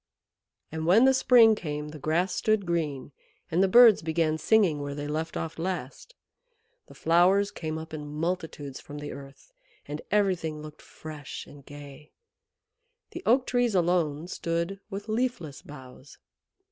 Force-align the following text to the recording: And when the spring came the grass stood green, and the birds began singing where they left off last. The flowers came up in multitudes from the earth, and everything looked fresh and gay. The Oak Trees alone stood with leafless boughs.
And 0.71 0.87
when 0.87 1.05
the 1.05 1.13
spring 1.13 1.53
came 1.53 1.89
the 1.89 1.99
grass 1.99 2.33
stood 2.33 2.65
green, 2.65 3.11
and 3.51 3.61
the 3.61 3.67
birds 3.67 4.01
began 4.01 4.39
singing 4.39 4.81
where 4.81 4.95
they 4.95 5.05
left 5.07 5.37
off 5.37 5.59
last. 5.59 6.15
The 6.87 6.95
flowers 6.95 7.51
came 7.51 7.77
up 7.77 7.93
in 7.93 8.07
multitudes 8.07 8.79
from 8.79 8.97
the 8.97 9.11
earth, 9.11 9.53
and 9.87 10.01
everything 10.09 10.59
looked 10.59 10.81
fresh 10.81 11.45
and 11.45 11.63
gay. 11.63 12.13
The 13.11 13.21
Oak 13.27 13.45
Trees 13.45 13.75
alone 13.75 14.27
stood 14.27 14.79
with 14.89 15.07
leafless 15.07 15.61
boughs. 15.61 16.17